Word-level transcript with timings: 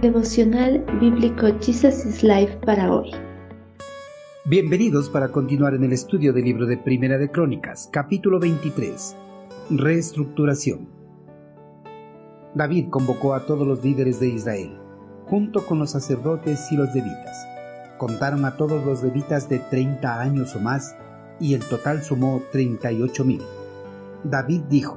Devocional 0.00 0.82
Bíblico 0.98 1.48
Jesus 1.60 2.06
is 2.06 2.22
Life 2.22 2.56
para 2.64 2.90
hoy. 2.90 3.10
Bienvenidos 4.46 5.10
para 5.10 5.30
continuar 5.30 5.74
en 5.74 5.84
el 5.84 5.92
estudio 5.92 6.32
del 6.32 6.44
libro 6.44 6.64
de 6.64 6.78
Primera 6.78 7.18
de 7.18 7.30
Crónicas, 7.30 7.90
capítulo 7.92 8.40
23. 8.40 9.14
Reestructuración. 9.68 10.88
David 12.54 12.88
convocó 12.88 13.34
a 13.34 13.44
todos 13.44 13.68
los 13.68 13.84
líderes 13.84 14.20
de 14.20 14.28
Israel, 14.28 14.70
junto 15.26 15.66
con 15.66 15.78
los 15.78 15.90
sacerdotes 15.90 16.72
y 16.72 16.76
los 16.76 16.94
levitas. 16.94 17.46
Contaron 17.98 18.46
a 18.46 18.56
todos 18.56 18.82
los 18.86 19.02
levitas 19.02 19.50
de 19.50 19.58
30 19.58 20.18
años 20.18 20.56
o 20.56 20.60
más, 20.60 20.96
y 21.38 21.52
el 21.52 21.62
total 21.66 22.02
sumó 22.02 22.40
38 22.52 23.22
mil. 23.26 23.42
David 24.24 24.62
dijo, 24.70 24.96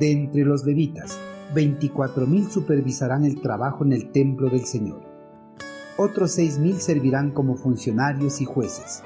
de 0.00 0.10
entre 0.10 0.44
los 0.44 0.64
levitas, 0.64 1.20
24.000 1.54 2.50
supervisarán 2.50 3.24
el 3.24 3.40
trabajo 3.40 3.84
en 3.84 3.92
el 3.92 4.10
templo 4.10 4.50
del 4.50 4.66
Señor. 4.66 5.02
Otros 5.96 6.36
6.000 6.38 6.74
servirán 6.78 7.30
como 7.30 7.54
funcionarios 7.56 8.40
y 8.40 8.44
jueces. 8.44 9.02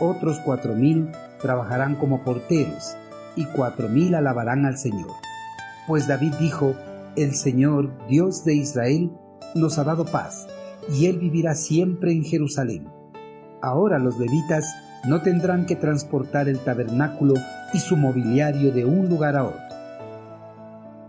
Otros 0.00 0.40
4.000 0.44 1.16
trabajarán 1.40 1.94
como 1.94 2.24
porteros 2.24 2.96
y 3.36 3.44
4.000 3.44 4.16
alabarán 4.16 4.66
al 4.66 4.76
Señor. 4.76 5.10
Pues 5.86 6.08
David 6.08 6.34
dijo, 6.40 6.74
el 7.16 7.34
Señor, 7.34 7.92
Dios 8.08 8.44
de 8.44 8.54
Israel, 8.54 9.12
nos 9.54 9.78
ha 9.78 9.84
dado 9.84 10.04
paz, 10.04 10.48
y 10.92 11.06
Él 11.06 11.18
vivirá 11.18 11.54
siempre 11.54 12.10
en 12.10 12.24
Jerusalén. 12.24 12.88
Ahora 13.62 14.00
los 14.00 14.18
levitas 14.18 14.66
no 15.06 15.22
tendrán 15.22 15.66
que 15.66 15.76
transportar 15.76 16.48
el 16.48 16.58
tabernáculo 16.58 17.34
y 17.72 17.78
su 17.78 17.96
mobiliario 17.96 18.72
de 18.72 18.84
un 18.84 19.08
lugar 19.08 19.36
a 19.36 19.44
otro 19.44 19.74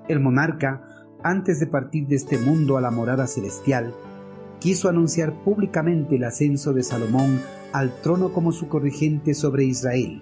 el 0.08 0.20
monarca, 0.20 0.82
antes 1.24 1.60
de 1.60 1.68
partir 1.68 2.08
de 2.08 2.16
este 2.16 2.38
mundo 2.38 2.78
a 2.78 2.82
la 2.82 2.92
morada 2.92 3.28
celestial, 3.28 3.94
quiso 4.60 4.90
anunciar 4.90 5.34
públicamente 5.44 6.16
el 6.16 6.24
ascenso 6.24 6.74
de 6.74 6.84
Salomón 6.84 7.42
al 7.74 7.94
trono 8.02 8.32
como 8.32 8.52
su 8.52 8.68
corregente 8.68 9.34
sobre 9.34 9.66
Israel 9.66 10.22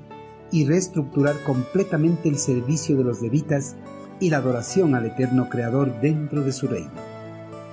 y 0.51 0.65
reestructurar 0.65 1.35
completamente 1.45 2.29
el 2.29 2.37
servicio 2.37 2.95
de 2.95 3.03
los 3.03 3.21
levitas 3.21 3.75
y 4.19 4.29
la 4.29 4.37
adoración 4.37 4.95
al 4.95 5.05
eterno 5.05 5.49
Creador 5.49 5.99
dentro 5.99 6.41
de 6.41 6.51
su 6.51 6.67
reino. 6.67 6.91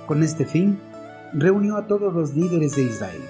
Con 0.07 0.23
este 0.23 0.45
fin, 0.45 0.79
reunió 1.33 1.77
a 1.77 1.87
todos 1.87 2.13
los 2.13 2.35
líderes 2.35 2.75
de 2.75 2.83
Israel, 2.83 3.21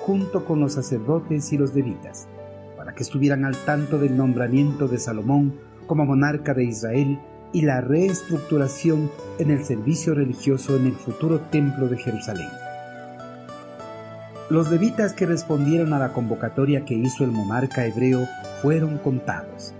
junto 0.00 0.44
con 0.44 0.60
los 0.60 0.72
sacerdotes 0.72 1.52
y 1.52 1.58
los 1.58 1.74
levitas, 1.74 2.28
para 2.76 2.94
que 2.94 3.02
estuvieran 3.02 3.44
al 3.44 3.56
tanto 3.64 3.98
del 3.98 4.16
nombramiento 4.16 4.88
de 4.88 4.98
Salomón 4.98 5.54
como 5.86 6.06
monarca 6.06 6.54
de 6.54 6.64
Israel 6.64 7.20
y 7.52 7.62
la 7.62 7.80
reestructuración 7.80 9.10
en 9.38 9.50
el 9.50 9.64
servicio 9.64 10.14
religioso 10.14 10.76
en 10.76 10.86
el 10.86 10.94
futuro 10.94 11.40
templo 11.40 11.88
de 11.88 11.98
Jerusalén. 11.98 12.48
Los 14.50 14.70
levitas 14.70 15.12
que 15.12 15.26
respondieron 15.26 15.92
a 15.92 15.98
la 15.98 16.12
convocatoria 16.12 16.84
que 16.84 16.94
hizo 16.94 17.24
el 17.24 17.30
monarca 17.30 17.86
hebreo 17.86 18.26
fueron 18.62 18.98
contados. 18.98 19.72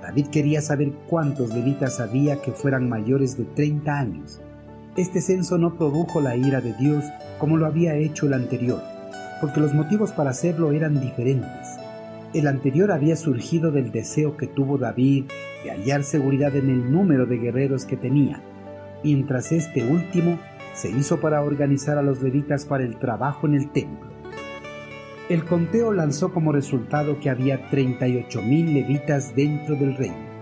David 0.00 0.26
quería 0.28 0.60
saber 0.60 0.92
cuántos 1.08 1.50
levitas 1.54 2.00
había 2.00 2.40
que 2.40 2.52
fueran 2.52 2.88
mayores 2.88 3.36
de 3.36 3.44
30 3.44 3.98
años. 3.98 4.40
Este 4.96 5.20
censo 5.20 5.58
no 5.58 5.76
produjo 5.76 6.20
la 6.20 6.36
ira 6.36 6.60
de 6.60 6.72
Dios 6.74 7.04
como 7.38 7.56
lo 7.56 7.66
había 7.66 7.96
hecho 7.96 8.26
el 8.26 8.34
anterior, 8.34 8.82
porque 9.40 9.60
los 9.60 9.74
motivos 9.74 10.12
para 10.12 10.30
hacerlo 10.30 10.72
eran 10.72 11.00
diferentes. 11.00 11.83
El 12.34 12.48
anterior 12.48 12.90
había 12.90 13.14
surgido 13.14 13.70
del 13.70 13.92
deseo 13.92 14.36
que 14.36 14.48
tuvo 14.48 14.76
David 14.76 15.26
de 15.62 15.70
hallar 15.70 16.02
seguridad 16.02 16.56
en 16.56 16.68
el 16.68 16.90
número 16.90 17.26
de 17.26 17.38
guerreros 17.38 17.86
que 17.86 17.96
tenía, 17.96 18.42
mientras 19.04 19.52
este 19.52 19.84
último 19.84 20.40
se 20.72 20.90
hizo 20.90 21.20
para 21.20 21.42
organizar 21.42 21.96
a 21.96 22.02
los 22.02 22.20
levitas 22.22 22.64
para 22.64 22.82
el 22.82 22.98
trabajo 22.98 23.46
en 23.46 23.54
el 23.54 23.70
templo. 23.70 24.10
El 25.28 25.44
conteo 25.44 25.92
lanzó 25.92 26.32
como 26.32 26.50
resultado 26.50 27.20
que 27.20 27.30
había 27.30 27.70
38.000 27.70 28.72
levitas 28.72 29.36
dentro 29.36 29.76
del 29.76 29.96
reino. 29.96 30.34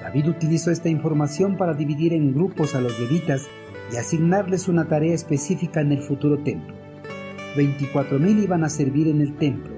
David 0.00 0.28
utilizó 0.28 0.70
esta 0.70 0.88
información 0.88 1.56
para 1.56 1.74
dividir 1.74 2.12
en 2.12 2.32
grupos 2.32 2.76
a 2.76 2.80
los 2.80 2.96
levitas 3.00 3.48
y 3.92 3.96
asignarles 3.96 4.68
una 4.68 4.86
tarea 4.86 5.14
específica 5.14 5.80
en 5.80 5.90
el 5.90 5.98
futuro 5.98 6.38
templo. 6.38 6.76
24.000 7.56 8.44
iban 8.44 8.62
a 8.62 8.68
servir 8.68 9.08
en 9.08 9.20
el 9.20 9.36
templo, 9.36 9.73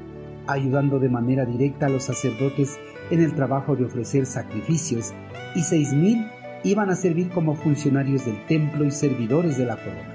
ayudando 0.47 0.99
de 0.99 1.09
manera 1.09 1.45
directa 1.45 1.87
a 1.87 1.89
los 1.89 2.05
sacerdotes 2.05 2.79
en 3.11 3.23
el 3.23 3.35
trabajo 3.35 3.77
de 3.77 3.85
ofrecer 3.85 4.27
sacrificios, 4.27 5.13
y 5.55 5.63
seis 5.63 5.93
mil 5.93 6.27
iban 6.65 6.91
a 6.91 6.97
servir 6.97 7.31
como 7.31 7.55
funcionarios 7.55 8.27
del 8.27 8.45
templo 8.47 8.85
y 8.85 8.91
servidores 8.91 9.57
de 9.57 9.67
la 9.67 9.77
corona. 9.77 10.15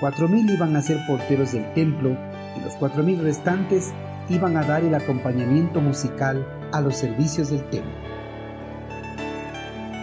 Cuatro 0.00 0.28
mil 0.28 0.48
iban 0.50 0.74
a 0.76 0.82
ser 0.82 0.98
porteros 1.06 1.52
del 1.52 1.72
templo 1.74 2.16
y 2.56 2.64
los 2.64 2.74
cuatro 2.74 3.02
mil 3.02 3.20
restantes 3.20 3.92
iban 4.28 4.56
a 4.56 4.64
dar 4.64 4.82
el 4.82 4.94
acompañamiento 4.94 5.80
musical 5.80 6.46
a 6.72 6.80
los 6.80 6.96
servicios 6.96 7.50
del 7.50 7.62
templo. 7.70 7.92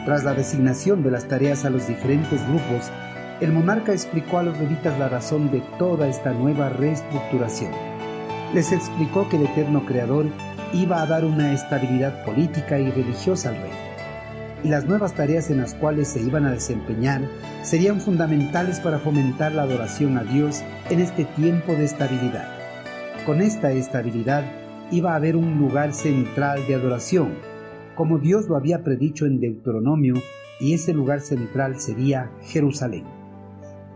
Tras 0.05 0.23
la 0.23 0.33
designación 0.33 1.03
de 1.03 1.11
las 1.11 1.27
tareas 1.27 1.65
a 1.65 1.69
los 1.69 1.87
diferentes 1.87 2.41
grupos, 2.47 2.89
el 3.41 3.51
monarca 3.51 3.91
explicó 3.91 4.37
a 4.37 4.43
los 4.43 4.57
levitas 4.57 4.97
la 4.97 5.09
razón 5.09 5.51
de 5.51 5.61
toda 5.77 6.07
esta 6.07 6.31
nueva 6.31 6.69
reestructuración 6.69 7.96
les 8.53 8.71
explicó 8.71 9.27
que 9.29 9.37
el 9.37 9.43
eterno 9.43 9.85
Creador 9.85 10.25
iba 10.73 11.01
a 11.01 11.05
dar 11.05 11.25
una 11.25 11.53
estabilidad 11.53 12.23
política 12.23 12.79
y 12.79 12.89
religiosa 12.89 13.49
al 13.49 13.55
reino, 13.55 13.75
y 14.63 14.69
las 14.69 14.85
nuevas 14.85 15.13
tareas 15.13 15.49
en 15.49 15.57
las 15.57 15.73
cuales 15.73 16.07
se 16.07 16.21
iban 16.21 16.45
a 16.45 16.51
desempeñar 16.51 17.21
serían 17.63 17.99
fundamentales 17.99 18.79
para 18.79 18.99
fomentar 18.99 19.51
la 19.51 19.63
adoración 19.63 20.17
a 20.17 20.23
Dios 20.23 20.63
en 20.89 20.99
este 20.99 21.25
tiempo 21.25 21.73
de 21.73 21.85
estabilidad. 21.85 22.47
Con 23.25 23.41
esta 23.41 23.71
estabilidad 23.71 24.45
iba 24.91 25.11
a 25.11 25.15
haber 25.15 25.35
un 25.35 25.57
lugar 25.57 25.93
central 25.93 26.65
de 26.67 26.75
adoración, 26.75 27.35
como 27.95 28.19
Dios 28.19 28.47
lo 28.47 28.55
había 28.55 28.83
predicho 28.83 29.25
en 29.25 29.39
Deuteronomio, 29.39 30.15
y 30.59 30.73
ese 30.73 30.93
lugar 30.93 31.21
central 31.21 31.79
sería 31.79 32.31
Jerusalén. 32.43 33.03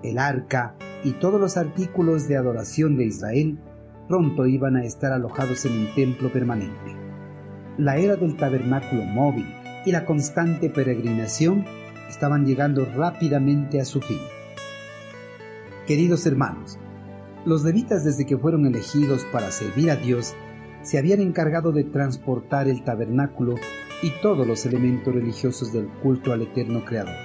El 0.04 0.18
arca 0.18 0.76
y 1.04 1.12
todos 1.12 1.40
los 1.40 1.58
artículos 1.58 2.28
de 2.28 2.38
adoración 2.38 2.98
de 2.98 3.06
Israel 3.06 3.58
pronto 4.12 4.46
iban 4.46 4.76
a 4.76 4.84
estar 4.84 5.14
alojados 5.14 5.64
en 5.64 5.72
un 5.72 5.96
templo 5.96 6.30
permanente. 6.34 6.98
La 7.78 7.96
era 7.96 8.18
del 8.18 8.36
tabernáculo 8.36 9.04
móvil 9.04 9.46
y 9.86 9.94
la 9.94 10.04
constante 10.04 10.70
peregrinación 10.70 11.64
estaban 12.10 12.46
llegando 12.46 12.84
rápidamente 12.94 13.80
a 13.80 13.86
su 13.86 14.02
fin. 14.02 14.20
Queridos 15.88 16.26
hermanos, 16.26 16.78
los 17.46 17.64
levitas 17.64 18.04
desde 18.04 18.26
que 18.26 18.38
fueron 18.38 18.66
elegidos 18.66 19.26
para 19.32 19.50
servir 19.50 19.90
a 19.90 19.96
Dios 19.96 20.36
se 20.82 20.98
habían 20.98 21.22
encargado 21.22 21.72
de 21.72 21.86
transportar 21.86 22.68
el 22.68 22.84
tabernáculo 22.84 23.56
y 24.04 24.12
todos 24.22 24.46
los 24.46 24.66
elementos 24.66 25.16
religiosos 25.16 25.72
del 25.72 25.88
culto 25.88 26.34
al 26.34 26.42
eterno 26.42 26.84
Creador. 26.84 27.16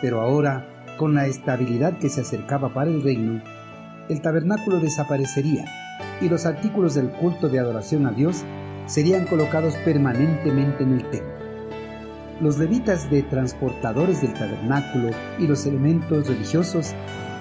Pero 0.00 0.20
ahora, 0.20 0.66
con 0.98 1.14
la 1.14 1.28
estabilidad 1.28 1.96
que 1.98 2.08
se 2.08 2.22
acercaba 2.22 2.74
para 2.74 2.90
el 2.90 3.04
reino, 3.04 3.40
el 4.08 4.20
tabernáculo 4.20 4.80
desaparecería 4.80 5.64
y 6.20 6.28
los 6.28 6.46
artículos 6.46 6.94
del 6.94 7.10
culto 7.10 7.48
de 7.48 7.58
adoración 7.58 8.06
a 8.06 8.12
Dios 8.12 8.44
serían 8.86 9.26
colocados 9.26 9.74
permanentemente 9.84 10.82
en 10.82 10.92
el 10.94 11.10
templo. 11.10 11.38
Los 12.40 12.58
levitas 12.58 13.10
de 13.10 13.22
transportadores 13.22 14.22
del 14.22 14.32
tabernáculo 14.32 15.10
y 15.38 15.46
los 15.46 15.66
elementos 15.66 16.28
religiosos 16.28 16.94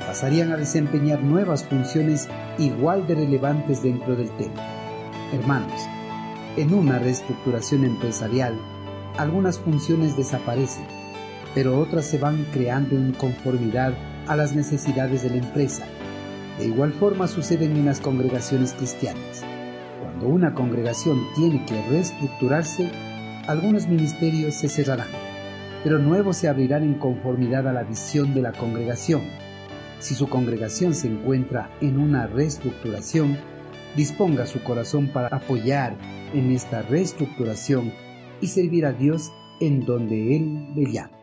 pasarían 0.06 0.52
a 0.52 0.58
desempeñar 0.58 1.22
nuevas 1.22 1.64
funciones 1.66 2.28
igual 2.58 3.06
de 3.08 3.16
relevantes 3.16 3.84
dentro 3.84 4.16
del 4.16 4.30
templo. 4.32 4.62
Hermanos, 5.34 5.82
en 6.56 6.74
una 6.74 6.98
reestructuración 6.98 7.84
empresarial, 7.86 8.58
algunas 9.18 9.60
funciones 9.60 10.18
desaparecen, 10.18 10.86
pero 11.54 11.80
otras 11.80 12.06
se 12.06 12.18
van 12.18 12.46
creando 12.52 12.96
en 12.96 13.14
conformidad 13.14 13.94
a 14.28 14.36
las 14.36 14.56
necesidades 14.56 15.24
de 15.24 15.30
la 15.30 15.38
empresa 15.38 15.86
de 16.58 16.66
igual 16.66 16.92
forma 16.94 17.28
suceden 17.28 17.76
en 17.76 17.86
las 17.86 18.00
congregaciones 18.00 18.74
cristianas. 18.74 19.44
Cuando 20.02 20.28
una 20.28 20.54
congregación 20.54 21.22
tiene 21.36 21.66
que 21.66 21.82
reestructurarse, 21.90 22.92
algunos 23.48 23.88
ministerios 23.88 24.56
se 24.56 24.70
cerrarán, 24.70 25.08
pero 25.84 26.00
nuevos 26.00 26.38
se 26.38 26.48
abrirán 26.48 26.84
en 26.84 26.96
conformidad 26.96 27.68
a 27.68 27.74
la 27.74 27.84
visión 27.84 28.34
de 28.34 28.42
la 28.42 28.52
congregación. 28.52 29.22
Si 30.00 30.16
su 30.16 30.28
congregación 30.28 30.94
se 30.94 31.08
encuentra 31.08 31.70
en 31.82 32.00
una 32.00 32.28
reestructuración, 32.28 33.38
disponga 33.96 34.46
su 34.46 34.62
corazón 34.64 35.08
para 35.08 35.36
apoyar 35.36 35.96
en 36.34 36.52
esta 36.52 36.82
reestructuración 36.82 37.94
y 38.42 38.48
servir 38.48 38.86
a 38.86 38.94
Dios 38.94 39.32
en 39.60 39.86
donde 39.86 40.36
Él 40.36 40.74
le 40.76 40.92
llama. 40.92 41.17